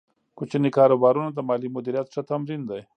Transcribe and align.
کوچني 0.37 0.69
کاروبارونه 0.77 1.29
د 1.33 1.39
مالي 1.47 1.69
مدیریت 1.75 2.07
ښه 2.13 2.21
تمرین 2.31 2.61
دی۔ 2.69 2.81